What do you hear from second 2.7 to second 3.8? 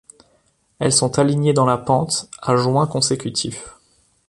consécutifs.